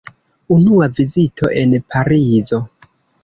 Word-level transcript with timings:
Unua 0.55 0.87
vizito 0.99 1.51
en 1.63 1.75
Parizo. 1.91 2.61